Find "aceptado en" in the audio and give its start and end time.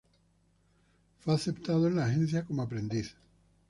1.35-1.95